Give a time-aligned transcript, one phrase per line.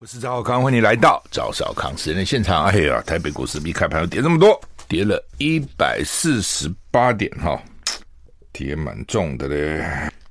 [0.00, 2.66] 我是赵少康，欢迎来到赵少康时间的现场。
[2.66, 7.60] 哎呀，台北股市一开盘又跌这么多，跌了一百四十八点哈，
[8.52, 9.84] 跌蛮重的嘞。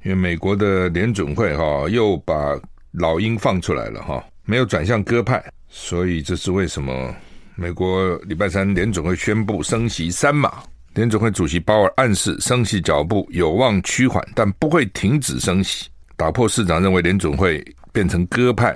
[0.03, 2.57] 因为美国的联准会哈又把
[2.91, 7.13] 老鹰放出来了哈，没有转向鸽派，所以这是为什么？
[7.55, 10.63] 美国礼拜三联准会宣布升息三码，
[10.93, 17.61] 联准会主席鲍尔暗示升息脚步有望趋缓，但不会停止升息，打破市场认为联准会
[17.91, 18.73] 变成鸽派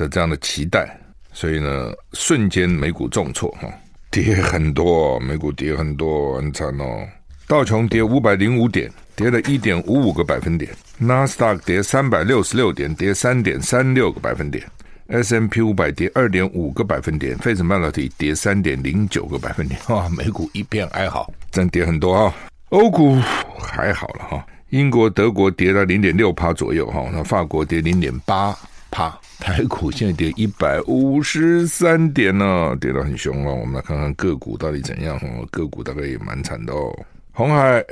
[0.00, 0.98] 的这样的期待，
[1.32, 3.68] 所以呢，瞬间美股重挫哈，
[4.10, 7.06] 跌很多，美股跌很多，很惨哦。
[7.46, 14.64] 道琼跌五百零五点，跌了一点五五个百分点；纳斯达克跌三百六十六点，跌三点三六个百分点
[15.08, 19.78] ；S M P 五百跌二点五个百分点；费城半导体跌三点零九个百分点。
[19.88, 22.34] 哇，美股一片哀嚎，真跌很多啊。
[22.70, 23.16] 欧股
[23.60, 28.56] 还好了哈，英国、德国跌了零点六趴左右哈，那法国跌零点八
[28.90, 29.12] 趴。
[29.40, 33.54] 台股现在跌一百五十三点呢，跌得很凶哦。
[33.54, 36.94] 我们来看看个股到底怎样哦，个股大概也蛮惨的哦。
[37.32, 37.82] 鸿海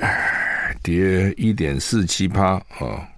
[0.82, 3.08] 跌一点四七趴啊，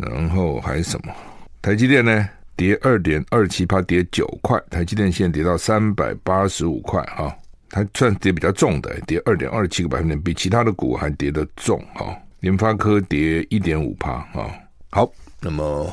[0.00, 1.12] 然后还有什么？
[1.60, 2.28] 台积电呢？
[2.56, 4.58] 跌二点二七趴，跌九块。
[4.70, 7.34] 台积电现在跌到三百八十五块啊，
[7.68, 12.14] 它算跌比较重的，跌二点二七个百分点，比其他的股还跌得重啊。
[12.40, 14.54] 联发科跌一点五趴啊。
[14.90, 15.92] 好，那么。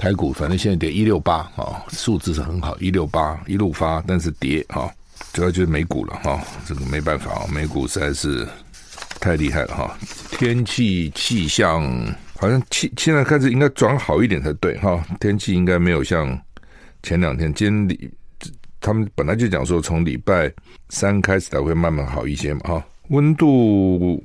[0.00, 4.90] 台股反正现在跌一六八啊，数字是很好，一六八一路发，但是跌哈，
[5.34, 8.48] 主要就是美股了哈，这个没办法，美股实在是
[9.20, 9.98] 太厉害了哈。
[10.30, 11.82] 天气气象
[12.38, 16.26] 好像气现在开始应该转好一点才对哈，天气应该没有像
[17.02, 18.10] 前两天，今天礼
[18.80, 20.50] 他们本来就讲说从礼拜
[20.88, 24.24] 三开始才会慢慢好一些嘛哈，温度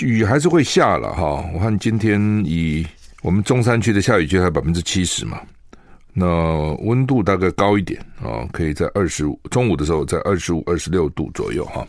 [0.00, 2.86] 雨还是会下了哈，我看今天以。
[3.22, 5.40] 我们中山区的下雨区还有百分之七十嘛，
[6.12, 6.26] 那
[6.80, 11.86] 温度大概高一点啊，可以在二十五，中午的时候在二十五、二十六度左右哈。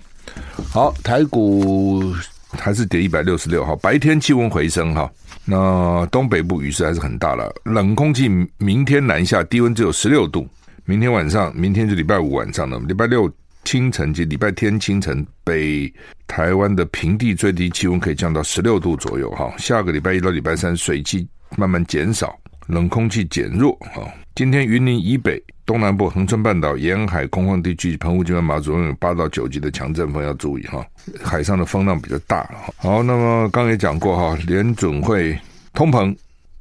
[0.69, 2.13] 好，台股
[2.51, 5.11] 还是跌一百六十六哈，白天气温回升哈，
[5.43, 8.29] 那东北部雨势还是很大了，冷空气
[8.59, 10.47] 明天南下，低温只有十六度，
[10.85, 13.29] 明天晚上，明天就礼拜五晚上了，礼拜六。
[13.63, 15.91] 清晨及礼拜天清晨，北
[16.27, 19.53] 台湾的平地最低气温可以降到十六度左右哈。
[19.57, 22.37] 下个礼拜一到礼拜三，水汽慢慢减少，
[22.67, 24.03] 冷空气减弱哈。
[24.35, 30.85] 今天云林以北、东南部恒春半岛沿海空旷地区、澎湖、金门、马祖有八到九级的强阵风要注意哈。
[31.23, 32.73] 海上的风浪比较大哈。
[32.77, 35.37] 好，那么刚也讲过哈，联准会
[35.73, 36.15] 通膨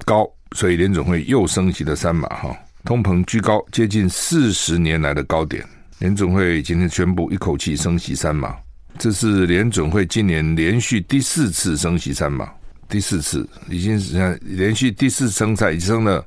[0.05, 2.55] 高，所以联准会又升级了三码哈。
[2.85, 5.65] 通膨居高，接近四十年来的高点。
[6.03, 8.57] 联准会今天宣布一口气升息三码，
[8.99, 12.51] 这是联准会今年连续第四次升息三码，
[12.89, 16.21] 第四次已经是连续第四升才已经升了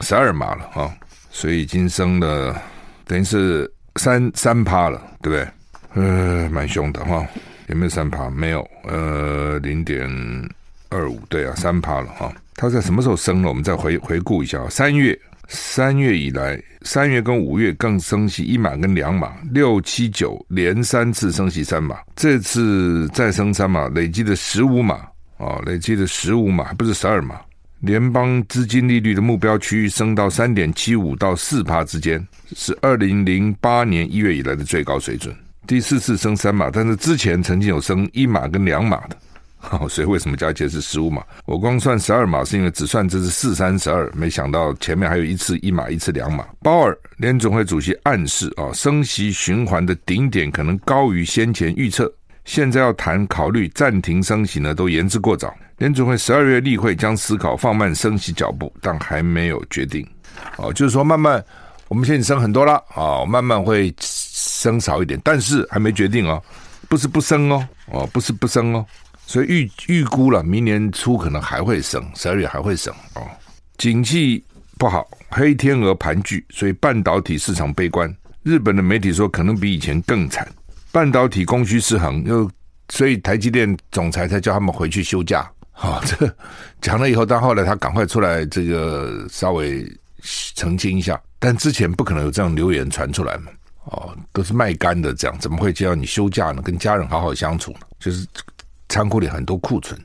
[0.00, 0.94] 十二码了啊，
[1.32, 2.56] 所以已经升了
[3.04, 5.48] 等于是三三趴了，对不对？
[6.00, 7.26] 呃，蛮凶的哈，
[7.66, 8.30] 有没有三趴？
[8.30, 10.08] 没有，呃，零点
[10.88, 12.32] 二五，对啊，三趴了哈。
[12.54, 13.48] 它在什么时候升了？
[13.48, 15.18] 我们再回回顾一下，三月。
[15.48, 24.96] 三月以来，三月跟五月更升息一码跟两码，六七九连三次升息三码，这次再升三码，累计的十五码
[25.38, 27.40] 啊，累计的十五码，不是十二码。
[27.80, 35.34] 联邦资金利率的目标区域升到三点七五到四趴之间，是二零零八年一月以来的最高水准。
[35.66, 39.16] 第四次升三码，但是之前曾经有升一码跟两码的。
[39.68, 41.22] 好， 所以为什么加起来是十五码？
[41.44, 46.46] 我光算十二码，是因为只算这是四三十二，没想到前面还有一次一码，一次两码。
[46.62, 52.10] 鲍尔联总会主席暗示啊，升息循环的顶点可能高于先前预测，
[52.44, 55.52] 现在要谈考虑暂停升息呢，都言之过早。
[55.78, 60.06] 联总会十二月例会将思考放慢升息脚步，但还没有决定。
[60.56, 61.44] 哦，就是说慢慢，
[61.88, 66.42] 我们现在升很多了啊，慢慢会升少一点，但是还没决定哦，
[66.88, 68.86] 不是不升哦，哦，不是不升哦。
[69.26, 73.22] 所以预预估了，明年初可能还会升，十二月还会升哦。
[73.76, 74.42] 景气
[74.78, 78.14] 不好，黑天鹅盘踞，所以半导体市场悲观。
[78.44, 80.48] 日本的媒体说，可能比以前更惨。
[80.92, 82.48] 半导体供需失衡，又
[82.88, 85.50] 所以台积电总裁才叫他们回去休假。
[85.72, 86.36] 好、哦， 这
[86.80, 89.84] 讲了以后，但后来他赶快出来，这个稍微
[90.54, 91.20] 澄清一下。
[91.40, 93.50] 但之前不可能有这样流言传出来嘛？
[93.86, 96.62] 哦，都是卖干的，这样怎么会叫你休假呢？
[96.62, 97.80] 跟家人好好相处呢？
[97.98, 98.24] 就是。
[98.88, 100.00] 仓库里很多库存，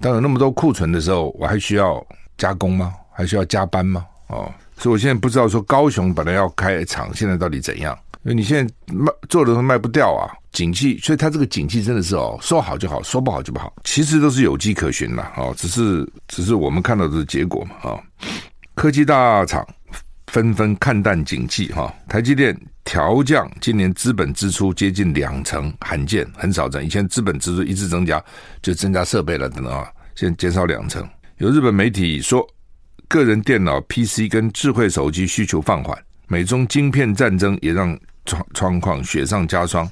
[0.00, 2.04] 当有那么多库存的时候，我还需要
[2.36, 2.92] 加工吗？
[3.12, 4.04] 还需要加班吗？
[4.28, 7.96] 哦，所以我现在不知道说高雄本来要开厂，现在到底怎样？
[8.24, 15.32] 因为你现在卖做的都卖不掉啊，景气，所以它这个景气真的是哦，说好就好，说不好就不好，其实都是有迹可循啦。
[15.36, 18.00] 哦，只是只是我们看到的结果嘛啊、哦。
[18.74, 19.66] 科技大厂
[20.36, 21.90] 纷纷看淡景气哈。
[22.06, 22.54] 台积电
[22.84, 26.84] 调降今年资本支出接近两成，罕见很少增。
[26.84, 28.22] 以前资本支出一直增加，
[28.60, 31.02] 就增加设备了等等啊，现在减少两成。
[31.38, 32.46] 有日本媒体说，
[33.08, 35.96] 个人电脑 PC 跟智慧手机需求放缓，
[36.28, 39.90] 美中晶片战争也让状状况雪上加霜，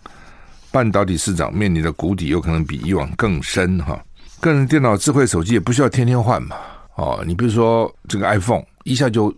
[0.71, 3.99] 半导体市场面临的谷底有可能比以往更深哈。
[4.41, 6.55] 个人电脑、智慧手机也不需要天天换嘛。
[6.97, 9.35] 哦，你比如说这个 iPhone，一下就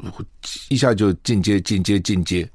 [0.68, 2.48] 一下就进阶、进阶、进阶，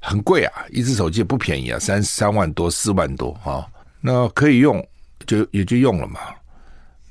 [0.00, 0.52] 很贵啊！
[0.70, 3.66] 一只手机也不便宜啊，三三万多、四万多啊、
[4.00, 4.84] 那可以用，
[5.26, 6.20] 就也就用了嘛。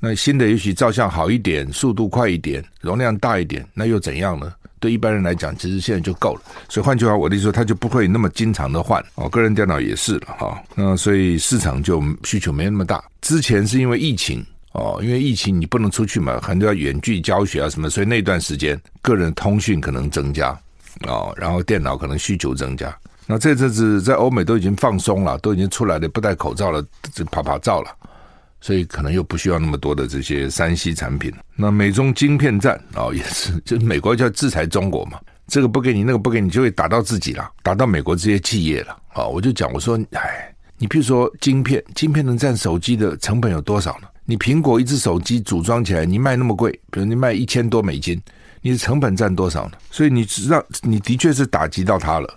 [0.00, 4.52] 那新的也许照相好一点，速度快一点，容量大一点，那又怎样呢？
[4.78, 6.42] 对一般人来讲，其实现在就够了。
[6.68, 9.28] 所以换句话，我的意思说，他就不会那么经常的换哦。
[9.28, 13.02] 个人电脑也是了哈、那所以市场就需求没那么大。
[13.20, 14.44] 之前是因为疫情。
[14.76, 20.50] 哦，因为疫情你不能出去嘛，很多要远距教学啊什么，所以那段时间个人通讯可能增加
[21.06, 22.94] 哦，然后电脑可能需求增加。
[23.26, 26.84] 那这阵子在欧美都已经放松了，都已经出来了，不戴口罩了，
[27.14, 27.90] 就啪啪照了，
[28.60, 31.32] 所以可能又不需要那么多的这些三 C 产品。
[31.56, 35.18] 那美中晶片战哦，也是，就美国就要制裁中国嘛，
[35.48, 38.96] 这个不给你，那个不给你，就会打到自己了，打到美国这些企业了。
[39.14, 44.08] 哦，我就讲我说，哎，你比如说晶片，晶片能占手机的成本有多少呢？
[44.28, 48.20] 你苹果一只手机组装起来，你卖那么贵，比如你卖一千多美金，
[48.60, 49.78] 你的成本占多少呢？
[49.90, 52.28] 所以你知道，你的确是打击到它了，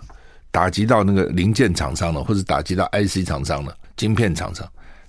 [0.52, 4.64] 打击到那个零件厂商了，或者打击到 IC 厂商了，晶片厂商，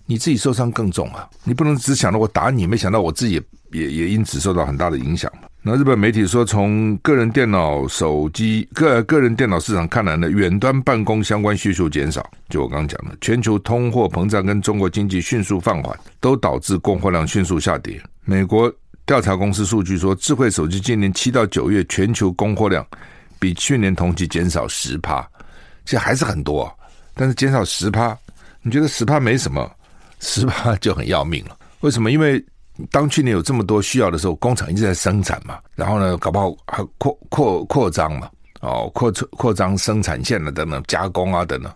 [0.08, 1.30] 你自己受伤更重啊！
[1.44, 3.40] 你不能只想着我打你，没想到我自己
[3.72, 5.32] 也也因此受到很大的影响。
[5.64, 12.28] 那日本媒体说，从个人电脑、手机、个个人电脑市场看来呢，远端办公相关需求减少。
[12.50, 18.02] 就我刚刚讲的，全球通货膨胀跟中国经济迅速放缓，都导致供货量迅速下跌。
[18.26, 18.74] 美国
[19.06, 22.84] 调查公司数据说，智慧手机今年七到九月全球供货量
[23.38, 25.22] 比去年同期减少十趴，
[25.86, 26.74] 其实还是很多啊。
[27.14, 28.18] 但是减少十趴，
[28.64, 29.70] 你觉得十趴没什么？
[30.20, 31.56] 十趴就很要命了。
[31.82, 32.12] 为什么？
[32.12, 32.44] 因为
[32.90, 38.30] 当去年有这么多需要的时候，工厂一直在生产嘛，然后呢，搞不好还扩扩扩张嘛，
[38.62, 41.72] 哦，扩扩张生产线了等等，加工啊等等，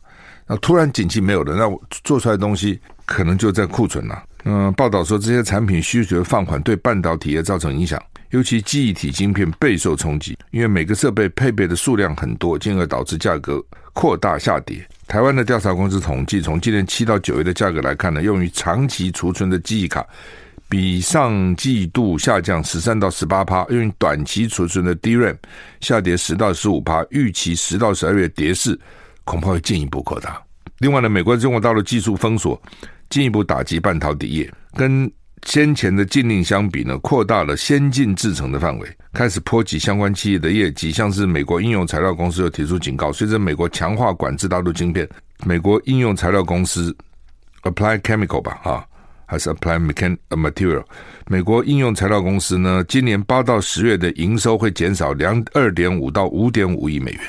[0.47, 4.23] 那突然景气没有了，那我做出来的东西可能就在库存了。
[4.45, 13.63] 嗯，报道说这些产品需求放缓，对半导体也造成影响，尤其记忆体晶片备受冲击，因为每个设备配备的数量很多，进而导致价格
[13.93, 14.87] 扩大下跌。
[15.07, 20.05] 台湾的调查公司统计，从今年七到九月的价格来看呢，用于长期储存的记忆卡。
[20.67, 25.37] 比上季度下降十三到十八趴，因为短期储存的 DRAM
[25.79, 28.77] 下跌十到十五趴，预期十到十二月跌势
[29.23, 30.41] 恐怕会进一步扩大。
[30.79, 32.59] 另外呢，美国中国大陆技术封锁
[33.09, 35.09] 进一步打击半导体业，跟
[35.45, 40.91] 先前的禁令相比呢，扩大了先进制程的范围，开始波及相关企业的业绩。
[40.91, 45.07] 像是美国应用材料公司又提出警告，随着美国强化管制大陆晶片，
[45.45, 46.95] 美国应用材料公司
[47.61, 48.85] Applied Chemical 吧，啊。
[49.35, 50.85] 还是 Applied Mechanical Material，
[51.27, 57.21] 美国应用材料公司呢，今年八到十月的营收会减少两二点五到五点五亿美元，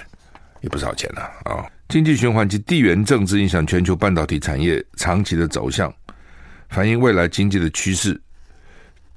[0.61, 5.93] 也不少钱了啊、经济循环及地缘政治影响全球半导体产业长期的走向，
[6.69, 8.21] 反映未来经济的趋势。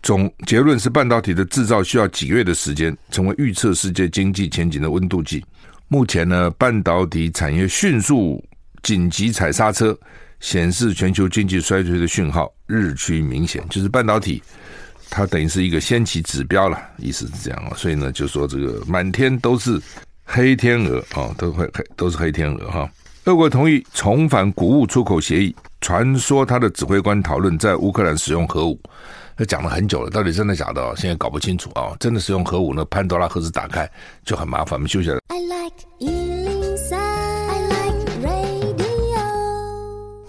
[0.01, 5.45] 总结论是，半导体的制造需要几个月的时间，成为预测世界经济前景的温度计。
[5.89, 8.43] 目前呢，半导体产业迅速
[8.81, 9.95] 紧急踩刹车。
[10.39, 14.41] 显示全球经济衰退的讯号日趋明显，就是半导体，
[15.09, 17.73] 它等于是一个先期指标了，意思是这样啊。
[17.75, 19.79] 所以呢，就说这个满天都是
[20.23, 22.89] 黑天鹅啊，都会黑都是黑天鹅哈。
[23.25, 28.79] 俄国同意重返谷物出口协议，传说他的指挥官讨论在乌克兰使用核武，
[29.35, 30.95] 他讲了很久了，到底真的假的？
[30.95, 31.95] 现在搞不清楚啊。
[31.99, 33.87] 真的使用核武，那潘多拉盒子打开
[34.23, 34.73] 就很麻烦。
[34.73, 35.19] 我们休息了。
[35.27, 35.88] I like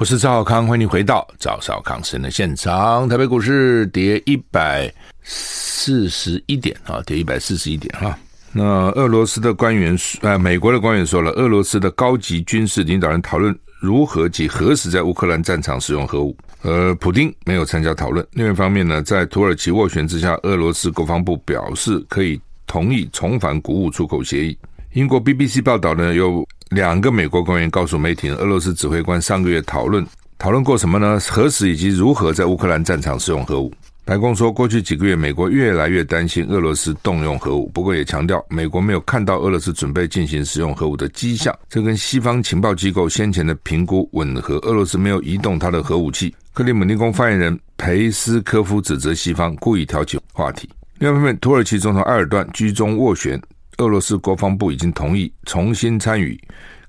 [0.00, 3.06] 我是赵少康，欢迎回到赵少康生的现场。
[3.06, 4.90] 台北股市跌一百
[5.22, 8.18] 四十一点啊，跌一百四十一点哈。
[8.50, 18.26] 那俄罗斯的官员，呃，美国的官员说了，俄罗斯的高级军事领导人讨论如何及何时在乌克兰战场使用核武，而普丁没有参加讨论。
[18.32, 24.56] 另一方面呢，在土耳其斡旋之下，俄罗斯国防部表示可以同意重返谷物出口协议。
[24.94, 26.42] 英国 BBC 报道呢，有。
[26.70, 30.06] 两个美国官员告诉媒体，俄罗斯指挥官上个月讨论
[30.38, 31.18] 讨论过什么呢？
[31.28, 33.72] 何时以及如何在乌克兰战场使用核武？
[34.04, 41.52] 白宫说，过去几个月，美国越来越担心俄罗斯动用核武，不过也强调，美国没有看到俄罗斯准备进行使用核武的迹象。
[41.68, 44.54] 这跟西方情报机构先前的评估吻合。
[44.58, 46.32] 俄罗斯没有移动他的核武器。
[46.52, 50.70] 克里姆林宫发言人裴斯科夫指责西方故意挑起话题。
[50.98, 53.40] 另外一方面，土耳其总统埃尔段居中斡旋。
[53.78, 56.38] 俄罗斯国防部已经同意重新参与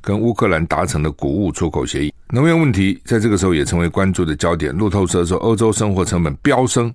[0.02, 2.14] 跟乌克兰达成的谷物出口协议。
[2.30, 4.76] 能源问题在这个时候也成为关注的焦点。
[4.76, 6.94] 路透社说，欧洲生活成本飙升，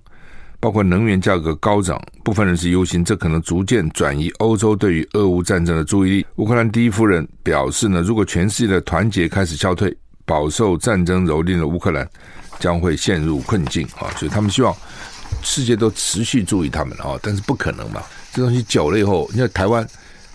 [0.59, 6.25] 包括能源价格高涨，部分人士忧心这可能逐渐转移欧洲对于俄乌战争的注意力。
[6.35, 12.07] 乌克兰第一夫人表示呢，如果全世界的团结开始消退，饱受战争蹂躏的乌克兰
[12.59, 14.09] 将会陷入困境啊！
[14.17, 14.75] 所以他们希望
[15.41, 18.01] 世界都持续注意他们啊，但是不可能嘛。
[18.37, 19.83] 这东西久了以后，你看台湾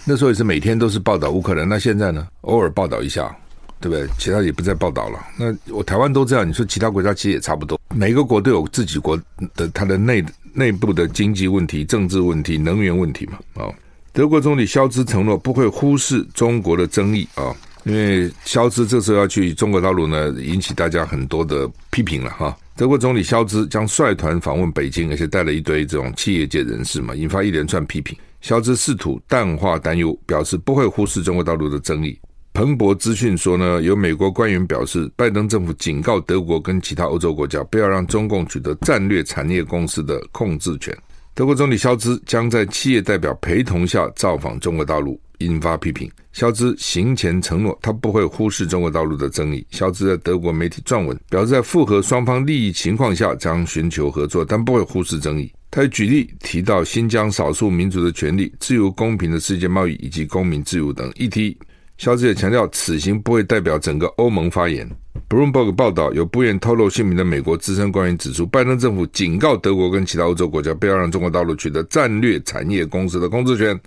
[0.05, 3.33] 那时候也是每天都是报道乌克兰，那现在呢，偶尔报道一下，
[3.81, 4.09] 对不对？
[4.19, 5.25] 其他也不再报道了。
[5.39, 9.17] 那我台湾都这样，你说其他国家其实也差不多，每个国都有自己国
[9.55, 10.21] 的它的内
[10.53, 13.39] 内部的经济问题、政治问题、能源问题嘛。
[13.55, 13.71] 啊，
[14.13, 17.55] 德国总理肖兹承诺不会忽视中国的争议啊，
[17.85, 22.57] 因为肖兹这时候要去中国大陆呢，引起大家很多的批评了哈。
[22.75, 28.17] 德国总理肖兹将率团访问北京，而且带了一堆这种企业界人士嘛，引发一连串批评。
[28.41, 32.19] 肖兹试图淡化担忧，表示不会忽视中国大陆的争议。
[32.55, 40.97] 彭博资讯说呢，有美国官员表示，拜登政府警告德国跟其他欧洲国家，不要让中共取得战略产业公司的控制权。
[41.35, 45.19] 德国总理肖兹将在企业代表陪同下造访中国大陆。
[45.39, 46.09] 引发批评。
[46.33, 49.67] 肖兹行前承诺，他不会忽视中国大陆的争议。
[49.71, 55.53] 肖兹在德国媒体撰文，表示在符合双方利益情况下将寻求合作，但不会忽视争议。
[55.69, 61.59] 他举例提到新疆少数民族的权利、自由公平的世界贸易以及公民自由等议题。
[62.03, 64.91] 萧兹也强调，此行不会代表整个欧盟发言。
[65.29, 73.81] Bloomberg 报道，有不愿透露姓名的美国资深官员指出，拜登政府警告德国跟其他欧洲国家，不要让中国大陆取得战略产业公司的控制权。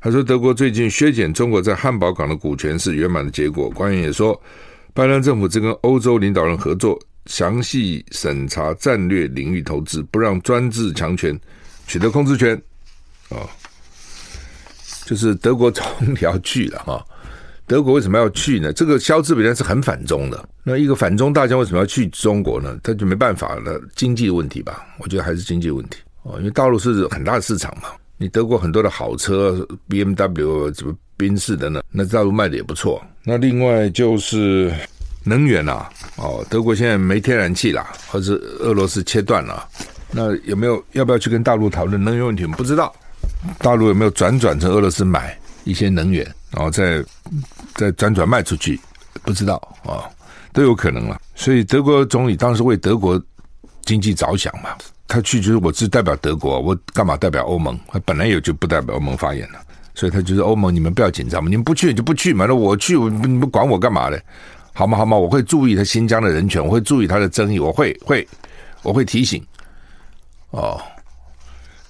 [0.00, 3.68] 他说，德国最近削减中国在汉堡港的股权是圆满的结果。
[3.68, 4.32] 官员也说，
[4.94, 11.38] 拜登政府正跟欧洲领导人合作，详细审查战略领域投资，不让专制强权
[11.86, 12.56] 取得控制权。
[13.28, 13.46] 哦，
[15.04, 17.04] 就是德国总理要去了哈。
[17.66, 18.72] 德国为什么要去呢？
[18.72, 22.78] 这个萧兹本来是很反中的，那一个反中大将为什么要去中国呢？
[22.82, 24.84] 他就没办法了，经济问题吧？
[24.98, 27.88] 我觉得还是经济问题哦，因为大陆是很大的市场嘛。
[28.18, 33.02] 你德国很多的好车，BMW 什么宾士等等，那大陆卖的也不错。
[33.24, 34.72] 那另外就是
[35.24, 39.66] 能源啊，哦，德国现在没天然气啦，或者俄罗斯切断了，
[40.12, 42.44] 那有没有要不要去跟大陆讨论能源问题？
[42.44, 42.94] 我们不知道，
[43.58, 47.04] 大陆有没有转转成俄罗斯买一些能源，然后再
[47.74, 48.80] 再转转卖出去？
[49.22, 50.08] 不知道啊，
[50.52, 51.20] 都有可能了。
[51.34, 53.22] 所以德国总理当时为德国
[53.84, 54.70] 经济着想嘛。
[55.08, 57.78] 他去就是我只代表德国，我干嘛代表欧盟？
[57.88, 59.60] 他本来也就不代表欧盟发言了，
[59.94, 64.22] 所以他就是欧盟，你们不要紧张嘛，你们不去就不去嘛，那我去，你们管我干嘛嘞？
[64.72, 64.96] 好吗？
[64.96, 65.14] 好吗？
[65.14, 68.26] 我会注意他新疆的人权，我会注意他的争议，我会会
[68.82, 69.44] 我会提醒。
[70.48, 70.80] 哦，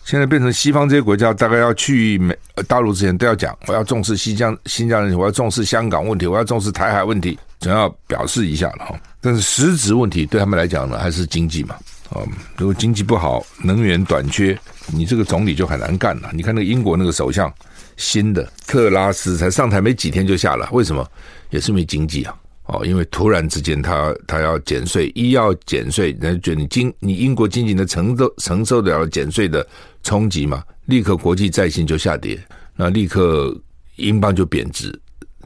[0.05, 9.01] 现在变成西方这些国家，大概要去美大陆之前都要讲，我要重视西疆新疆人权，我要重视香港问题，我要重视台海问题，总要表示一下了哈。
[9.21, 11.77] 但是实质问题对他们来讲呢，还是经济嘛。
[12.11, 16.31] 哦，如果经济不好，能源短缺，你这个总理就很难干了。
[16.35, 17.51] 你看那个英国那个首相，
[17.97, 21.09] 新的特拉斯才上台没几天就下了，为什么？
[21.51, 22.35] 也是因为经济啊。
[22.67, 29.67] 哦，因为突然之间他他要减税，一要减税，人家觉得你经你英国经济能承受承受得了减税的
[30.03, 30.63] 冲击嘛？
[30.87, 32.39] 立刻国际债信就下跌，
[32.77, 33.55] 那立刻
[33.97, 34.97] 英镑就贬值，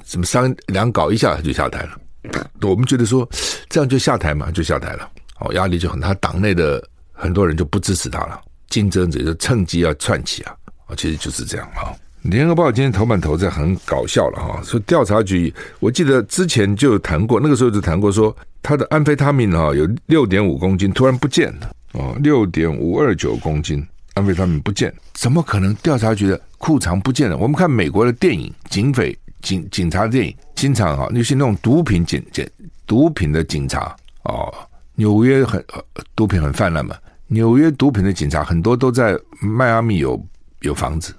[0.05, 1.99] 什么商量搞一下他就下台了。
[2.63, 3.29] 我们觉得说
[3.69, 5.11] 这样就下台嘛，就下台了。
[5.41, 6.83] 哦，压力就很大，党内的
[7.13, 10.55] 很多人就不支持他了，竞争者就趁机要窜起啊！
[10.97, 11.95] 其实就是这样哈。
[12.29, 25.75] 联合报今天头版头这很搞笑了哈，说调查局，我记得之前就谈过，那个时候就谈过说，他的安非他命哈有六点五公斤突然不见了哦，六点五二九公斤安非他命不见，怎么可能？
[25.77, 27.37] 调查局的库藏不见了？
[27.37, 32.49] 我们看美国的电影，警匪警警察电影，经常哈，尤其那种毒品警警
[32.87, 34.53] 毒品的警察哦。
[34.99, 35.63] 纽约很
[36.17, 40.19] 毒品很泛滥嘛，纽约毒品的警察很多都在迈阿密有
[40.63, 41.15] 有房子，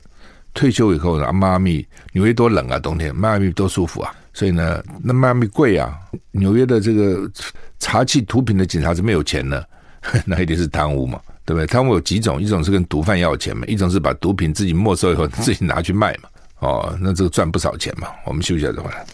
[0.57, 5.95] 退休以后呢，迈阿密纽约多冷啊，冬天迈阿密多舒服啊，所以呢，那迈阿密贵啊，
[6.31, 7.29] 纽约的这个
[7.77, 9.63] 查缉毒品的警察怎么有钱呢？
[10.25, 11.67] 那一定是贪污嘛，对不对？
[11.67, 18.07] 贪污有几种，一种是跟毒贩要钱嘛，一种是把毒品自己没收以后自己拿去卖嘛，哦，那这个赚不少钱嘛。
[18.25, 19.05] 我们休息一下再回来。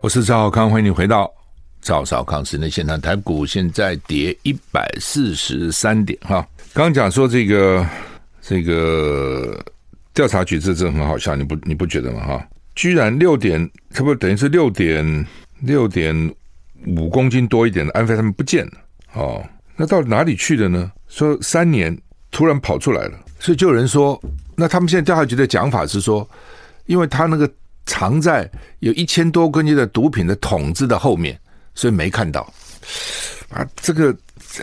[0.00, 1.28] 我是赵少康，欢迎你回到
[1.86, 3.00] 赵少康时间现场。
[3.00, 6.44] 台股现在跌一百四十三点哈。
[6.74, 7.86] 刚讲说这个
[8.42, 9.56] 这个
[10.12, 12.26] 调查局这真很好笑，你不你不觉得吗？
[12.26, 15.26] 哈，居然六点差不多等于是六点
[15.60, 16.34] 六点
[16.88, 18.72] 五公斤多一点的安非他们不见了
[19.12, 20.90] 哦，那到哪里去的呢？
[21.06, 21.96] 说三年
[22.32, 24.20] 突然跑出来了，所以就有人说，
[24.56, 26.28] 那他们现在调查局的讲法是说，
[26.86, 27.48] 因为他那个
[27.86, 28.50] 藏在
[28.80, 31.38] 有一千多公斤的毒品的桶子的后面，
[31.76, 32.52] 所以没看到。
[33.50, 34.12] 啊，这个，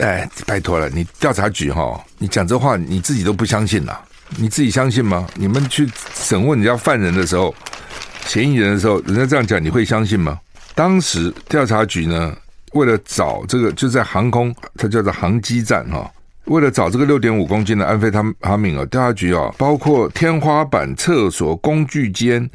[0.01, 3.97] 哎，拜托了，你调查局哈，你讲这话你自己都不相信呐？
[4.35, 5.25] 你自己相信吗？
[5.35, 7.53] 你们去审问人家犯人的时候，
[8.25, 10.39] 嫌疑人的时候，人家这样讲，你会相信吗？
[10.75, 12.35] 当时调查局呢，
[12.73, 16.11] 为了找这个，就在航空，它叫做航机站哈。
[16.45, 22.49] 为了找这个六点五公斤的安非他他命啊，调查局啊，包括天花板、厕所、工具间，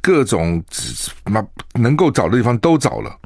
[0.00, 1.40] 各种什么
[1.74, 3.16] 能够找的地方都找了，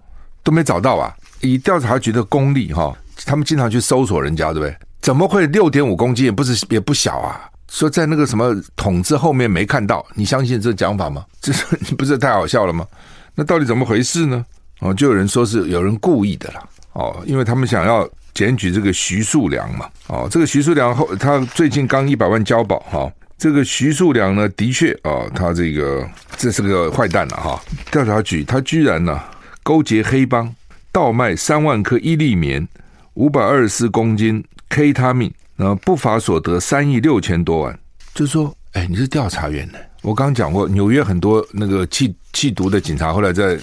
[0.43, 1.15] 都没找到啊。
[1.41, 4.77] 以调查局的功力哈，他们经常去搜索人家，对不对？
[5.01, 7.49] 怎么会六点五公斤也不是也不小啊？
[7.69, 11.25] 说在那个什么桶子后面没看到，你相信这讲法吗？
[11.41, 11.65] 这是
[11.97, 12.87] 不是太好笑了吗？
[13.35, 14.45] 那到底怎么回事呢？
[14.81, 16.63] 哦，就有人说是有人故意的啦。
[16.93, 19.89] 哦，因为他们想要检举这个徐树良嘛。
[20.09, 23.11] 哦，这个徐树良后他最近刚一百万交保哈。
[23.39, 26.07] 这个徐树良呢，的确啊，他这个
[26.37, 27.61] 这是个坏蛋了哈。
[27.91, 29.19] 调查局他居然呢
[29.63, 30.55] 勾结黑帮，
[30.91, 32.67] 倒卖三万颗伊利棉，
[33.15, 37.79] 五百二十四公斤 K 他命，呃，不法所得三亿六千多万。
[38.15, 39.79] 就是说，哎，你是调查员呢？
[40.03, 43.59] 我刚刚讲过，纽约很多那个缉缉毒的警察，后来在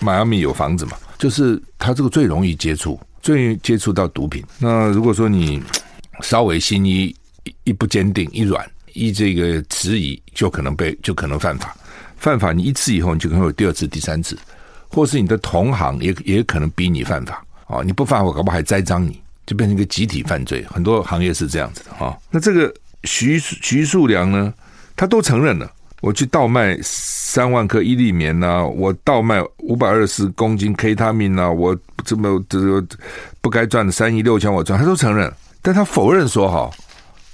[0.00, 4.42] 迈阿密有房子嘛，就是他这个最容易接触，最容易接触到毒品。
[4.58, 5.62] 那如果说你
[6.22, 7.14] 稍微心一
[7.64, 11.76] 一不坚定，一软，一这个迟疑，就可能被就可能犯法。
[12.16, 14.38] 犯法，你一次以后，你就可能有第二次、第三次，
[14.92, 17.80] 或是你的同行也也可能逼你犯法啊！
[17.84, 20.64] 你不犯法，搞不好还栽赃你，就变成一个集体犯罪。
[20.70, 22.16] 很多行业是这样子的哈。
[22.30, 22.72] 那这个
[23.04, 24.52] 徐徐树良呢，
[24.94, 25.70] 他都承认了。
[26.02, 32.84] 我去倒卖三万颗伊利棉呐、我倒卖五百二十公斤 K 他命呐，我这么这个
[33.40, 35.32] 不该赚的三亿六千我赚，他都承认，
[35.62, 36.68] 但他否认说哈，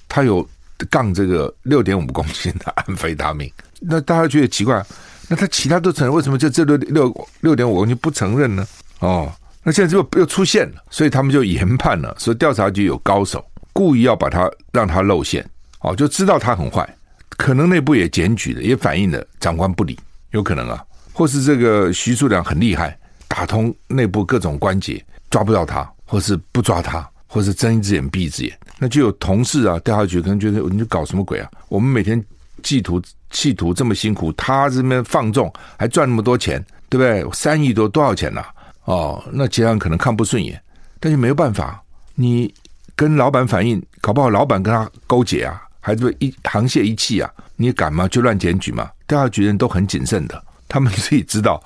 [0.07, 0.47] 他有
[0.91, 3.50] 杠这个六点五公斤的安非他命，
[3.81, 4.85] 那大家觉得奇怪，
[5.28, 8.67] 那他其他都承认，为什么就这六六六点五公斤不承认呢？
[9.00, 9.30] 哦，
[9.62, 15.49] 那现在又又出现了，所以他们就研判了，说调查局有高手，故意要把他让他露馅，
[15.80, 16.88] 哦，就知道他很坏。
[17.36, 19.97] 可能内部也检举了，也反映了长官不理，
[20.30, 31.49] 有可能啊，或是这个徐树良很厉害，打通内部各种关节，抓不到他，或是不抓他，或是睁一只眼闭一只眼，那就有同事啊，调查局可能觉得你搞什么鬼啊？
[31.69, 32.21] 我们每天
[32.62, 37.32] 缉毒企图这么辛苦，他这边放纵还赚那么多钱，对不对？
[37.32, 38.49] 三亿多多少钱呐、啊？
[38.84, 40.60] 哦，那其他人可能看不顺眼，
[41.00, 41.82] 但是没有办法，
[42.14, 42.52] 你
[42.97, 45.62] 跟老板反映，搞不好老板跟他勾结啊。
[45.80, 47.30] 还是一沆瀣一气啊？
[47.56, 48.06] 你敢吗？
[48.08, 48.91] 就乱检举嘛？
[49.06, 51.62] 调查局人都很谨慎的，他们自己知道，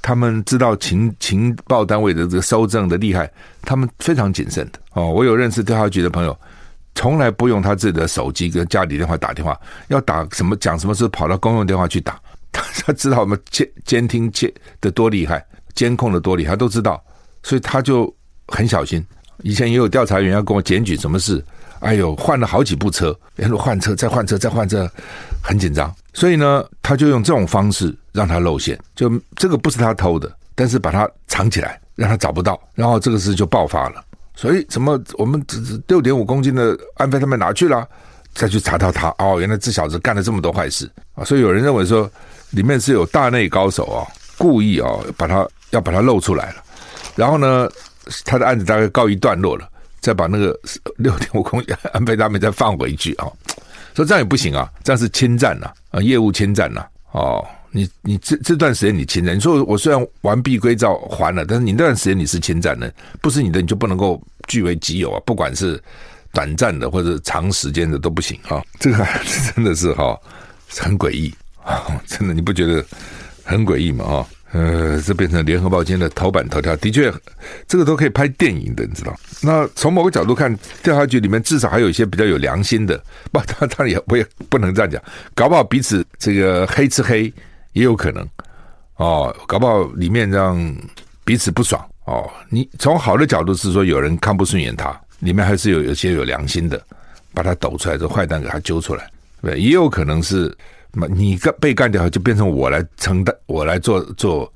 [0.00, 3.30] 他们知道情情报单位的这个收证的厉害，
[3.62, 5.10] 他们非常谨慎的哦。
[5.10, 6.38] 我有认识调查局的朋友，
[6.96, 9.56] 从来不用他自己的手机跟家里电话打电话，
[9.88, 12.18] 要打什么讲什么事，跑到公用电话去打。
[12.52, 17.00] 他知道我们监监听监的多厉害，监控的多厉害，他都知道，
[17.42, 18.12] 所以他就
[18.48, 19.04] 很小心。
[19.42, 21.44] 以前也有调查员要跟我检举什么事。
[21.80, 24.90] 哎呦，换了好几部车，然后换车，再换车，再换车，
[25.42, 25.94] 很紧张。
[26.14, 34.02] 所以呢，他就用这种方式让他露馅，就这个不是他偷的，但是把他藏起来，让他找不到，然后这个事就爆发了。
[34.36, 37.84] 所以怎么，我们只只六点五公斤的安非他们哪去了？
[38.34, 41.24] 再去查到他，哦，原来这小子干了这么多坏事啊！
[41.24, 42.08] 所以有人认为说，
[42.50, 44.06] 里面是有大内高手啊，
[44.38, 46.62] 故意啊，把他要把他露出来了。
[47.16, 47.68] 然后呢，
[48.26, 49.68] 他的案子大概告一段落了。
[49.98, 50.56] 再把那个
[50.98, 53.26] 六点五公斤安倍他们再放回去啊，
[53.92, 57.44] 说这样也不行啊，这样是侵占呐啊，业务侵占呐哦，
[57.76, 65.78] 你你这这段时间你侵占，你说我虽然完璧归赵还了，但是你那段时间你是侵占的，不是你的你就不能够据为己有啊，不管是
[66.32, 69.06] 短暂的或者长时间的都不行啊，这个
[69.54, 70.18] 真的是哈
[70.68, 72.82] 很诡异啊， 真的你不觉得
[73.44, 74.04] 很诡异吗？
[74.04, 74.26] 哈。
[74.52, 77.12] 呃，这变成联合报今天的头版头条，的确，
[77.66, 79.14] 这个都可以拍电影的，你知道？
[79.42, 82.96] 那从某个角度看，调查局里面至少还有一些比较有良心的，
[83.32, 85.02] 不，他他也我也不能这样讲，
[85.34, 87.30] 搞不好彼此这个黑吃黑
[87.76, 88.26] 也有可能
[88.96, 90.58] 哦，搞不好里面让
[91.24, 92.28] 彼此不爽哦。
[92.48, 96.82] 你从好的角度是说有人看不顺眼他，里面还是有有些有良心的，
[97.34, 99.08] 把他抖出来，这坏蛋给他揪出来，
[99.42, 100.56] 对，也有可能是。
[101.10, 104.50] 你干被干掉，就变成我来承担，我来做做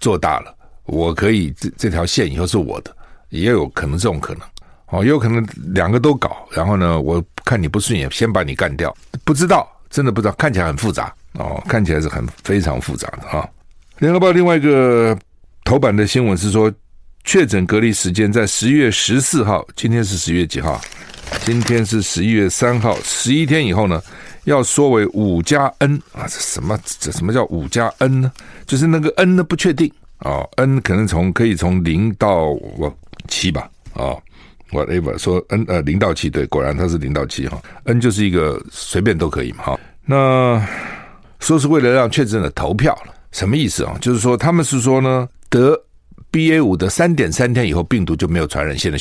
[0.00, 0.54] 做大了。
[0.86, 2.96] 我可以这这条线以后是我的，
[3.28, 4.42] 也有可能这种可能
[4.88, 6.48] 哦，也有可能两个都搞。
[6.50, 8.96] 然后呢，我看你不顺眼，先把你干掉。
[9.24, 13.48] 不知道，真的不知道，看起来很复杂哦，看起来是很非常复杂的啊。
[13.98, 15.16] 联合报另外一个
[15.64, 16.72] 头版的新闻是说，
[17.24, 20.80] 确诊隔离时间在十一月十四号，今天是十一月几号？
[21.44, 24.00] 今天是十一月三号，十一天以后呢，
[24.44, 26.28] 要缩为五加 N 啊？
[26.28, 26.78] 这什么？
[27.00, 28.32] 这什么叫五加 N 呢？
[28.66, 32.94] 就是那个 N 呢不确定哦，N 可能从可以从零到我
[33.26, 34.14] 七吧啊
[34.70, 39.80] ，whatever 说 N 呃零到七对，果然它是零到七哈，N 就是一个随便都可以嘛哈。
[40.04, 40.62] 那
[41.44, 43.98] 说是为了让确诊者投票了，什么意思啊？
[44.00, 45.78] 就是说他们是说呢，得
[46.32, 48.96] BA 五的三点三天以后，病毒就没有传染性了。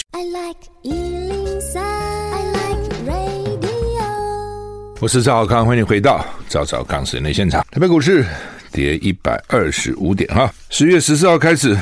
[5.00, 7.66] 我是赵小康，欢迎回到赵少康时间的现场。
[7.72, 8.26] 台北股市
[8.74, 11.78] 跌一百二十五点哈，十月十四号开始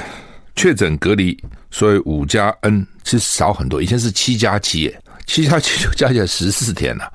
[0.56, 1.36] 确诊隔离，
[1.71, 7.12] 所以五加 N 是少很多，以前是七加七耶，七加七就加起来十四天了，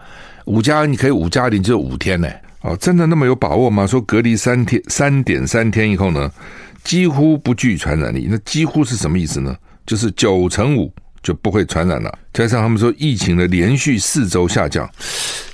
[0.46, 2.28] 五加 N 你可以五加零只有五天呢。
[2.66, 3.86] 哦，真的那么有把握吗？
[3.86, 6.30] 说隔离三天三点三天以后呢，
[6.82, 9.56] 几乎不具传染力，那几乎是什么意思呢？
[9.86, 10.92] 就是九成五。
[11.22, 12.18] 就不会传染了。
[12.32, 14.88] 加上他们说疫情的连续四周下降，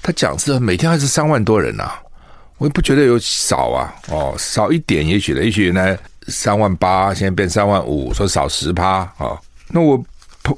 [0.03, 1.99] 他讲是每天还是三万多人呐、啊，
[2.59, 3.95] 我也不觉得有少啊。
[4.11, 5.99] 哦，少一点也许了，也许原来
[6.29, 9.41] 三万八，现在变三万五，说少十趴啊。
[9.69, 10.05] 那我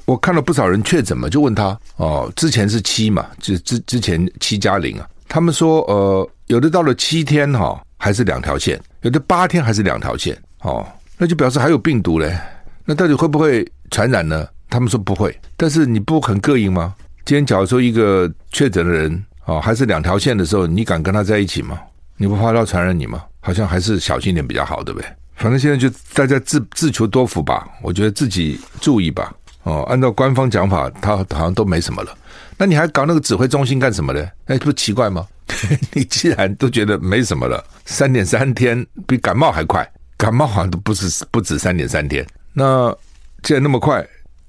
[0.04, 5.08] 我看了不少人确诊嘛，就问他哦，之前是七嘛，就之之前七加零啊。
[5.28, 10.36] 他们说呃，有的到了七天哈、哦，还是两条线；有的八天还是两条线。
[10.62, 12.38] 哦，那就表示还有病毒嘞。
[12.84, 14.46] 那到底会不会传染呢？
[14.68, 16.94] 他们说不会，但是你不很膈应吗？
[17.24, 21.78] 今天假如说一个确诊的人啊，还是两条线的时候，你敢跟他在一起吗？
[22.16, 23.22] 你不怕他传染你吗？
[23.40, 25.08] 好像还是小心点比较好，对不对？
[25.36, 27.66] 反正现在就大家自自求多福吧。
[27.82, 29.32] 我觉得自己注意吧。
[29.62, 32.16] 哦，按照官方讲法，他好像都没什么了。
[32.56, 34.26] 那你还搞那个指挥中心干什么呢？
[34.46, 35.26] 哎，不奇怪吗？
[35.92, 42.26] 你既然都觉得没什么了，三点三天比感冒还快，感冒好像都不是不止三点三天。
[42.52, 42.94] 那
[43.42, 44.06] 既然那么快。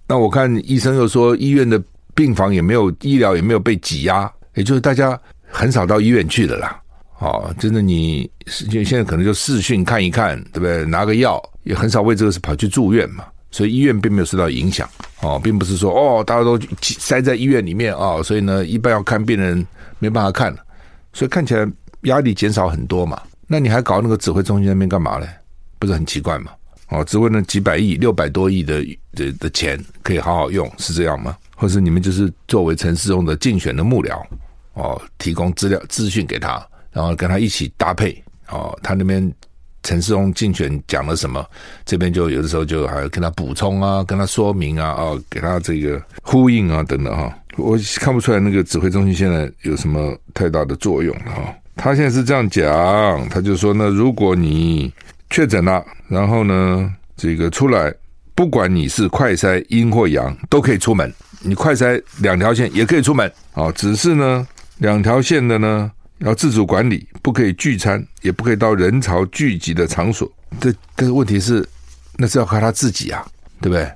[0.07, 1.81] 那我看医生又说，医院的
[2.13, 6.79] 病房也没有医疗也没有被挤压，也就是大家很少到医院去的啦。
[7.17, 10.85] 哦，真的你现现在可能就视讯看一看，对不对？
[10.85, 14.87] 拿个药也很少为这个事跑去住院嘛，所以医院并没有受到影响。
[15.21, 19.65] 哦，并不是说哦大家都挤塞在医院里面啊，哦，所以呢一般要看病人
[19.97, 20.59] 没办法看了，
[21.15, 21.65] 所以看起来
[22.01, 23.19] 压力减少很多嘛。
[23.47, 25.25] 那你还搞那个指挥中心那边干嘛呢？
[25.79, 26.51] 不是很奇怪吗？
[26.89, 31.35] 哦，只为了几百亿、六百多亿的的的钱可以好好用，是这样吗？
[31.55, 34.21] 或是你们就是作为陈时中的竞选的幕僚，
[34.73, 39.33] 哦，提供资料资讯给他，然后跟他一起搭配，哦，他那边
[39.83, 41.43] 陈时中竞选讲了什么，
[41.85, 47.35] 这边就有的时候就还要跟他补充啊，跟他说明啊，哦，给他这个呼应啊等等哈。
[47.57, 51.53] 我看不出来那个指挥中心现在有什么太大的作用了哈。
[51.75, 54.93] 他现在是这样讲，他就说呢，如果你
[55.29, 57.93] 确诊了，然后呢，这个出来，
[58.33, 61.13] 不管你是快筛阴或阳，都可以出门。
[61.41, 70.31] 你快筛两条线也可以出门啊，只是呢，两条线的呢要自主管理，不可以聚餐，也不可以到人潮聚集的场所。
[70.59, 71.67] 这但是问题是，
[72.17, 73.25] 那是要靠他自己啊，
[73.61, 73.91] 对不对？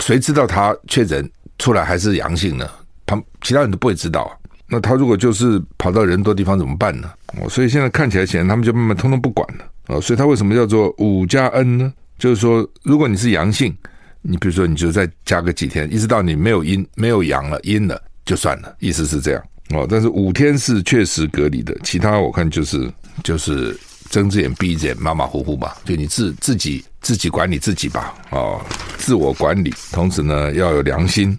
[0.00, 2.68] 谁知道他确诊出来还是阳性呢？
[3.06, 4.32] 他其他人都不会知道啊。
[4.66, 7.10] 那他如果就是跑到人多地方怎么办呢？
[7.38, 9.64] 哦，所以现在看起来，显然他们就慢慢通通不管了。
[9.86, 11.92] 啊，所以他为什么叫做五加 N 呢？
[12.18, 13.76] 就是说，如果你是阳性，
[14.22, 19.86] 你比如说你就再加个几天，一直到你没有阴、没有阳了、阴了就算了，意思是这样哦。
[19.88, 22.90] 但是五天是确实隔离的，其他我看就是
[23.22, 23.76] 就是
[24.08, 25.76] 睁只眼闭一只眼，马马虎虎吧。
[25.84, 28.64] 就你自自己自己管理自己吧，哦，
[28.96, 31.38] 自我管理，同时呢要有良心，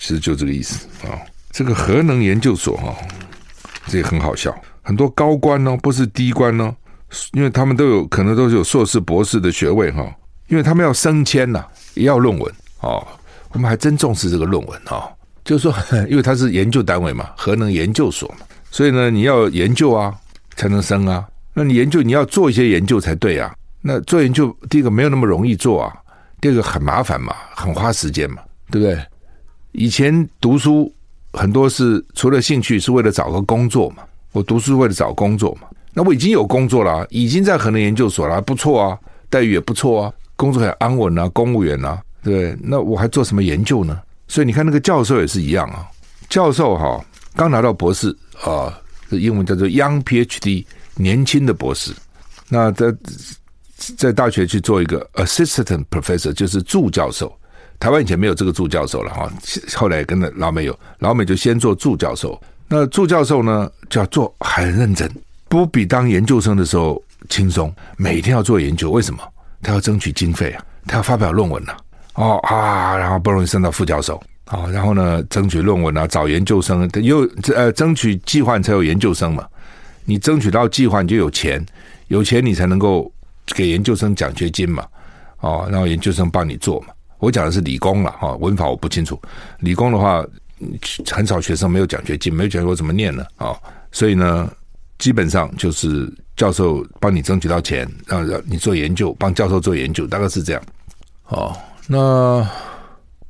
[0.00, 1.14] 其实就这个意思啊。
[1.52, 2.96] 这个核能研究所哈，
[3.86, 6.74] 这也很好笑，很多高官呢，不是低官呢。
[7.32, 10.08] 因为他们都有可能都是有硕士、博士的学位哈，
[10.46, 13.04] 因为他们要升迁呐，也要论文哦。
[13.50, 15.10] 我们还真重视这个论文哦，
[15.42, 15.74] 就是说，
[16.08, 20.14] 因为它是研究单位嘛，核能研究所嘛，所以呢，你要研究啊，
[20.54, 21.26] 才能升啊。
[21.52, 23.52] 那你研究你要做一些研究才对啊。
[23.82, 25.92] 那做研究，第一个没有那么容易做啊，
[26.40, 29.04] 第二个很麻烦嘛，很花时间嘛，对不对？
[29.72, 30.92] 以前读书
[31.32, 34.02] 很多是除了兴趣，是为了找个工作嘛。
[34.32, 35.68] 我读书是为了找工作嘛。
[35.92, 42.56] 那我已经有工作了，已经在核能研究所了，不错啊，待遇也不错啊，工作很安稳啊，公务员啊，对？
[42.60, 44.00] 那我还做什么研究呢？
[44.28, 45.84] 所以你看那个教授也是一样啊，
[46.28, 47.04] 教授哈
[47.34, 48.72] 刚拿到博士啊，
[49.10, 51.92] 这英文叫做 Young PhD，年轻的博士。
[52.48, 52.94] 那在
[53.96, 57.36] 在大学去做一个 Assistant Professor，就是助教授。
[57.80, 59.32] 台湾以前没有这个助教授了哈，
[59.74, 62.38] 后来跟着老美有，老美就先做助教授。
[62.68, 65.10] 那助教授呢，就要做很认真。
[65.48, 69.20] 不比当研究生的时候轻松，每天要做研究，为什么？
[69.62, 71.72] 他要争取经费啊，他要发表论文呐、
[72.12, 79.44] 啊，哦啊，然后不容易升到副教授啊，然后呢，争取论文啊，找研究生，又呃，争取计划才有研究生嘛。
[80.04, 81.64] 你争取到计划，你就有钱，
[82.08, 83.10] 有钱你才能够
[83.54, 84.86] 给研究生奖学金嘛。
[85.40, 86.88] 哦，然后研究生帮你做嘛。
[87.20, 89.20] 我讲的是理工了哈，文法我不清楚。
[89.60, 90.26] 理工的话，
[91.10, 93.24] 很少学生没有奖学金，没有奖学金我怎么念呢？
[93.36, 93.54] 啊，
[93.92, 94.50] 所以呢，
[94.98, 100.62] 基本上就是教授帮你争取到钱，让让你做研究，帮教授做研究，大概是这样。
[101.28, 101.56] 哦，
[101.86, 102.44] 那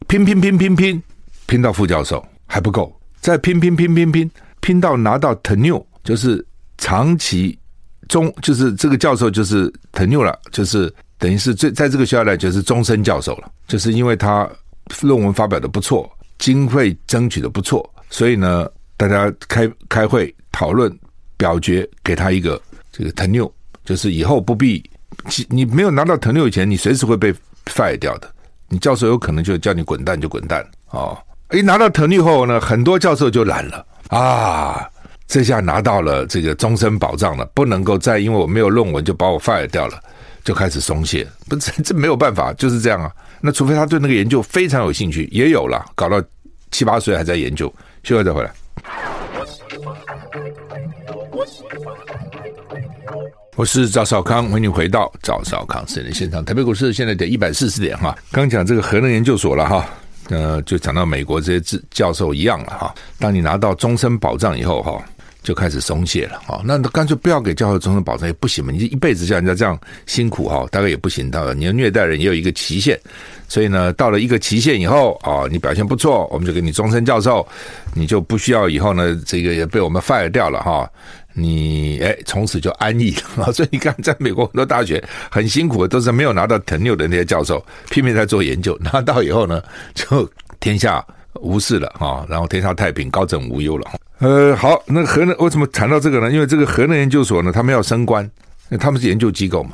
[0.08, 1.02] 拼拼拼拼拼。
[1.46, 6.46] 拼到副教授还不够，再拼拼拼拼拼拼到拿到 tenure，就是
[6.78, 7.58] 长期
[8.06, 10.88] 中，就是这个教授就是 tenure 了，就是
[11.20, 14.50] 等于是最在这个学校来就是终身教授了，就是因为他
[15.02, 20.92] 论文发表的不错，经费争取的不错，所以呢，大家开开会讨论
[21.36, 23.52] 表决给他一个这个藤六
[23.84, 24.82] 就是以后不必
[25.48, 27.32] 你没有拿到藤六以前，你随时会被
[27.66, 28.28] fire 掉的，
[28.68, 31.16] 你教授有可能就叫你滚蛋就滚蛋哦。
[31.52, 34.88] 一拿到特例后呢，很多教授就懒了啊！
[35.26, 40.00] 这下拿到了这个终身保障了，不能够再因为我没有论文就把我 fire 掉了，
[40.44, 41.26] 就开始松懈。
[41.48, 43.12] 不这 这没有办法，就是这样啊。
[43.40, 46.22] 那除非他对那个研究非常有兴趣，也有了，搞到
[46.70, 47.72] 七八岁还在研究，
[48.02, 48.52] 休息再回来。
[53.56, 56.42] 我是赵少康，欢迎回到赵少康私人现场。
[56.44, 59.86] 台北股市现在得一百四十点哈，刚讲这个核能研究所了哈。
[60.28, 62.94] 呃，就讲到美国这些教授一样了哈。
[63.18, 65.02] 当你拿到终身保障以后哈，
[65.42, 66.60] 就开始松懈了哈。
[66.64, 68.72] 那干脆不要给教授终身保障也不行嘛？
[68.72, 71.30] 你一辈子叫人家这样辛苦哈，大概也不行。
[71.30, 72.98] 到了你要虐待人也有一个期限，
[73.48, 77.46] 所以呢，到了一个期限以后啊，你表现不错，我们就给你终身教授，
[77.94, 80.90] 你就不需要以后呢，这个也被我们 fire 掉了哈。
[81.32, 83.52] 你哎，从此就安逸了。
[83.54, 89.62] 所以你看，在美国很多大学很辛苦的，都是没有拿到 tenure 的那些教授，拼命在做研究，拿到以后呢，
[89.94, 93.88] 就天下无事了啊，然后天下太平，高枕无忧了。
[94.20, 96.30] 呃，好，那核能为什么谈到这个呢？
[96.30, 98.30] 因为这个核能研究所呢，他们要升官，
[98.78, 99.72] 他们是研究机构嘛，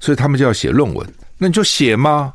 [0.00, 1.06] 所以他们就要写论文。
[1.36, 2.32] 那你就写吗？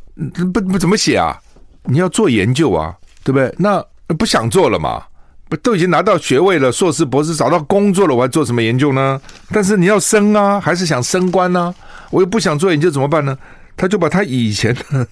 [0.52, 1.36] 不不怎么写啊？
[1.84, 3.52] 你要做研究啊，对不对？
[3.58, 3.84] 那
[4.18, 5.04] 不想做了嘛？
[5.50, 9.20] 不都已经拿到学位了，硕士、博士，找到工作了，我还做什么研究呢？
[9.50, 11.74] 但是你要升啊，还是想升官呢？
[12.12, 13.36] 我又不想做研究，怎么办呢？
[13.78, 15.08] 他就把他以前的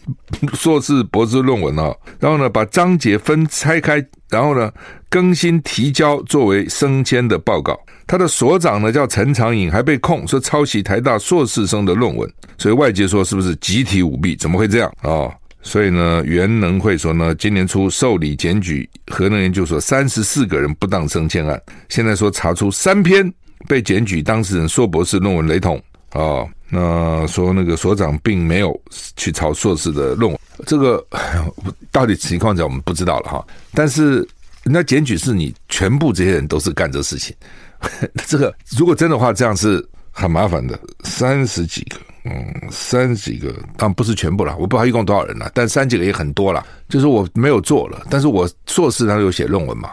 [0.53, 4.69] 硕士、博士论文啊，然后呢，把章节分拆开，然后呢，
[5.09, 7.79] 更新提交作为升迁的报告。
[8.07, 14.35] 他的所长呢叫陈长颖，还被控说抄袭台大硕士生的论文，所以外界说是不是集体舞弊？
[14.35, 15.09] 怎么会这样啊？
[15.09, 15.33] 哦
[15.67, 23.33] 所以呢，原能会说呢，今年初受理检举核能研究所三十四个人不当升迁案，现在说查出三篇
[23.67, 25.81] 被检举当事人硕博士论文雷同啊、
[26.15, 28.79] 哦，那说那个所长并没有
[29.15, 31.05] 去抄硕士的论文，这个
[31.91, 33.45] 到底情况怎样我们不知道了哈。
[33.73, 34.27] 但是
[34.63, 37.35] 那检举是你全部这些人都是干这事情，
[38.25, 41.97] 这个如果真的话，这样是很麻烦的，三十几个。
[42.27, 46.65] 嗯，三十几个，当然不是全部了，我不知道一共多少人了，但三十几个也很多了。
[46.89, 49.91] 就是我没有做了，但是我硕士当然有写论文嘛，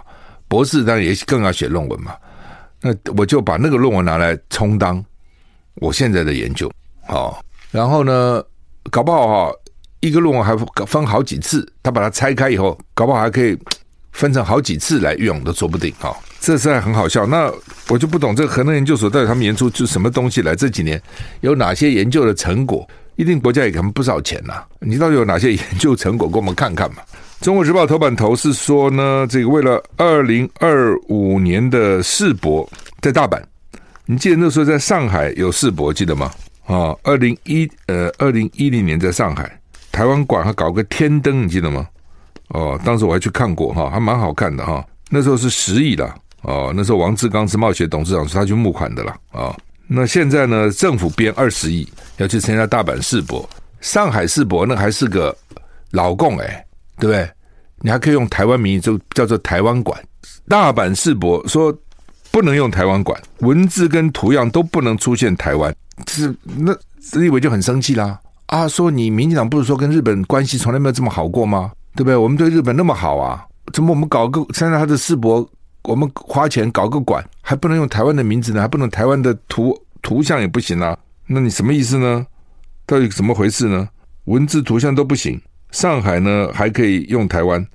[0.48, 2.14] 博士当然也更要写论文嘛。
[2.80, 5.04] 那我就把那个论文拿来充当
[5.76, 6.70] 我现在的研究，
[7.08, 7.36] 哦，
[7.70, 8.42] 然后呢，
[8.90, 9.52] 搞不好哈，
[10.00, 10.56] 一个论文还
[10.86, 13.58] 分好几次，他把它拆开以后，搞不好还可以
[14.12, 16.14] 分成好几次来用都说不定，哈。
[16.40, 17.52] 这实在很好笑，那
[17.88, 20.56] 我就不懂这个核能研究所到底他们研究出什么东西来？
[20.56, 21.00] 这几年
[21.40, 22.88] 有哪些研究的成果？
[23.16, 27.02] 一定国家也给他们不少钱呐、你到底有哪些研究成果，给我们看看嘛？
[27.44, 32.68] 《中国时报》头版头是说呢，这个为了二零二五年的世博
[33.02, 33.40] 在大阪，
[34.06, 36.30] 你记得那时候在上海有世博，记得吗？
[36.66, 39.60] 啊，二零一呃二零一零年在上海
[39.90, 41.86] 台湾馆还搞个天灯，你记得吗？
[42.48, 44.84] 哦，当时我还去看过哈，还蛮好看的哈。
[45.10, 46.14] 那时候是十亿了。
[46.42, 53.48] 哦，那时候王志刚是冒险董事长，是他去募款的了啊、那现在呢，政府编二十亿要去参加大阪世博，
[53.80, 55.36] 上海世博那还是个
[55.92, 56.66] 老共哎，
[56.98, 57.30] 对不对？
[57.78, 60.00] 你还可以用台湾名义，就叫做台湾馆。
[60.48, 61.72] 大阪世博说
[62.32, 65.72] 不能用台湾馆，文字跟图样都不能出现台湾，
[66.08, 66.74] 是那
[67.20, 71.70] 立委就很生气啦啊，说你民进党不是说跟日本关系从来没有这么好过吗？
[71.94, 72.16] 对不对？
[72.16, 75.46] 我们对日本那么好啊，怎么我们搞个现在他的世博？
[75.82, 80.96] 我们花钱搞个馆，还不能用台湾的名字呢，还不能台湾的图图像也不行啊？
[81.26, 82.26] 那你什么意思呢？
[82.86, 83.88] 到底怎么回事呢？
[84.24, 85.40] 文字图像都不行，
[85.70, 87.66] 上海呢还可以用台湾，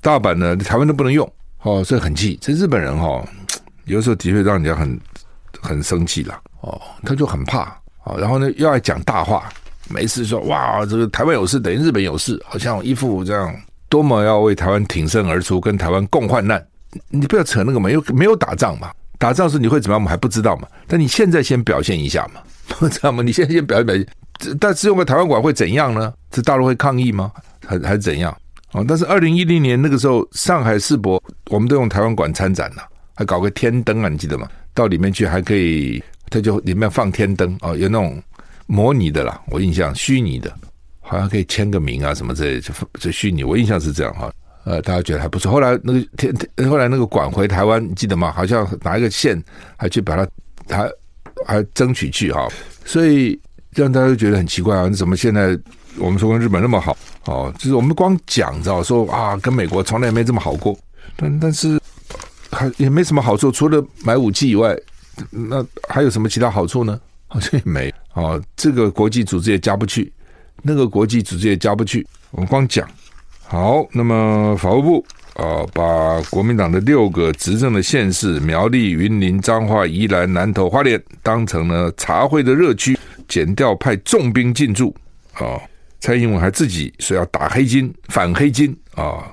[0.00, 1.30] 大阪呢台湾都不能用，
[1.62, 2.38] 哦，所以很气。
[2.40, 3.28] 这日本人哈、哦，
[3.86, 5.00] 有的时候的确让人家很
[5.60, 9.48] 很生气了，哦，他就很怕，哦，然后呢又爱讲大话，
[9.88, 13.54] 每次说哇，这个台湾有事等于日本有事，好像一副这样。
[13.90, 16.60] 多么要为台湾挺身而出，跟台湾共患难。
[17.10, 20.66] 你不要扯那个嘛，因为没有打仗嘛，打仗时你会怎么样，我们还不知道嘛。
[20.88, 23.22] 但你现在先表现一下嘛，不知道吗？
[23.22, 26.12] 你现在先表现表现，但是用个台湾馆会怎样呢？
[26.30, 27.30] 这大陆会抗议吗？
[27.64, 28.36] 还还是怎样？
[28.72, 32.82] 哦，但是二零一零年那个时候，上海世博我们都用台湾馆参展了，
[33.14, 34.48] 还搞个天灯啊，你记得吗？
[34.74, 38.20] 到里面去还可以，他就里面放天灯哦，有那种
[38.66, 40.52] 模拟的啦，我印象虚拟的，
[41.00, 44.32] 好像可以签个名啊什么之类，就就虚拟，我印象是这样哈。
[44.64, 45.52] 呃，大家觉得还不错。
[45.52, 46.34] 后来那个天，
[46.70, 48.32] 后来那个馆回台湾，你记得吗？
[48.32, 49.40] 好像拿一个线
[49.76, 50.26] 还去把它，
[50.74, 50.90] 还
[51.46, 52.48] 还争取去哈，
[52.84, 53.38] 所以
[53.74, 55.56] 让大家都觉得很奇怪啊，你怎么现在
[55.98, 56.96] 我们说跟日本那么好？
[57.26, 60.74] 哦，就是我们光讲，知道说啊，跟美国从来没这么好过，
[61.14, 61.78] 但但是
[62.54, 64.74] 还也没什么好处，除了买武器以外，
[65.30, 66.98] 那还有什么其他好处呢？
[67.26, 70.12] 好像也没啊，这个国际组织也加不去，
[70.62, 72.88] 那个国际组织也加不去，我们光讲。
[73.42, 84.94] 好，那么法务部啊，把国民党的六个执政的县市苗栗、云林、彰化、宜兰、南投、花莲当成了茶会的热区，减掉派重兵进驻
[85.32, 85.60] 啊。
[86.00, 89.32] 蔡英文还自己说要打黑金、反黑金啊，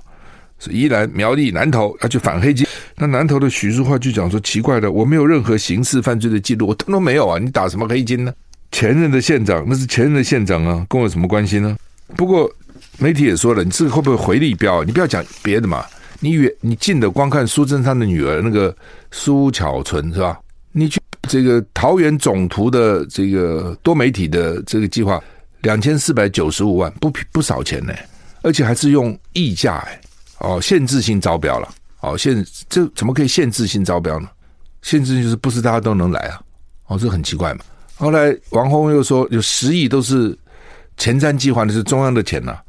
[0.58, 2.66] 是宜兰、苗栗、南投要去反黑金。
[3.02, 7.40] 那南投的许淑华就讲说：“奇怪的，我没有任何刑事犯罪的记录，我通通没有啊！
[7.40, 8.32] 你打什么黑金呢？
[8.72, 11.76] 前任的县长那是前任的县长啊，跟我有什么关系呢？
[12.16, 12.48] 不过
[13.00, 14.84] 媒体也说了，你这个会不会回力镖？
[14.84, 15.84] 你不要讲别的嘛，
[16.20, 18.76] 你远你近的光看苏贞昌的女儿那个
[19.10, 20.40] 苏巧纯是吧？
[20.72, 25.20] 你去这个桃园总图的这个多媒体的这个计划。”
[25.64, 27.92] 两千四百九十五万，不不少钱呢，
[28.44, 30.02] 而且还是用溢价哎，
[30.40, 31.68] 哦，限制性招标了，
[32.02, 34.30] 哦，限这怎么可以限制性招标呢？
[34.82, 36.42] 限制就是不是大家都能来啊？
[36.88, 37.62] 哦，这很奇怪嘛。
[37.96, 40.38] 后来王鸿又说有十亿都是
[40.98, 42.64] 前瞻计划，的是中央的钱呐、啊，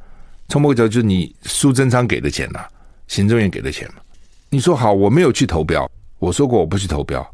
[0.48, 2.60] 从某个角就是你苏贞昌给的钱呐、
[3.08, 4.02] 行政院给的钱嘛。
[4.50, 7.26] 你说好，我没有去投标，我说过我不去投标，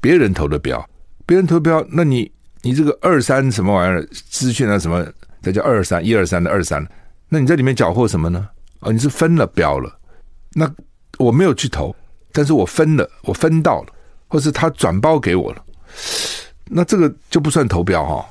[0.00, 0.88] 别人投的标，
[1.26, 2.30] 别人投标，那你。
[2.62, 4.78] 你这个二三什么玩意儿资讯啊？
[4.78, 5.02] 什么？
[5.40, 6.86] 这叫二三一二三的二三？
[7.26, 8.46] 那你在里面缴获什么呢？
[8.80, 9.98] 哦，你是分了标了。
[10.52, 10.70] 那
[11.20, 11.94] 我没有去投，
[12.32, 13.92] 但是我分了，我分到了，
[14.26, 15.62] 或是他转包给我了。
[16.64, 18.26] 那这个就不算投标哈。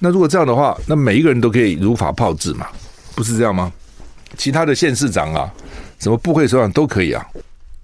[0.00, 2.66] 那如果这样的话，那每一个人都可以如法炮制嘛？
[3.14, 3.72] 不是这样吗？
[4.36, 5.54] 其他的县市长啊，
[6.00, 7.24] 什么部会首长都可以啊。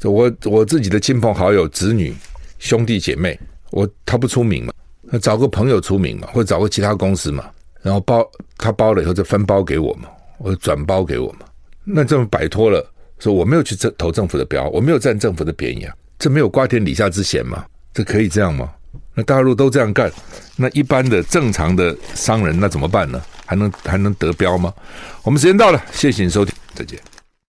[0.03, 2.13] 我我自己的亲朋好友、子女、
[2.59, 3.39] 兄弟姐妹，
[3.71, 4.73] 我他不出名嘛？
[5.03, 7.49] 那找个朋友出名嘛，或者找个其他公司嘛，
[7.83, 10.09] 然后包他包了以后再分包给我嘛，
[10.39, 11.47] 我转包给我嘛，
[11.85, 12.85] 那这么摆脱了，
[13.21, 17.65] 说我没有去这投政府的标，我没有占政府的便宜啊，这没有瓜田李下之嫌吗？
[17.95, 18.69] 这可以这样吗？
[19.15, 20.11] 那大陆都这样干，
[20.57, 23.23] 那一般的正常的商人那怎么办呢？
[23.47, 24.73] 还能还能得标吗？
[25.23, 26.99] 我们时间到了，谢谢你收听，再见。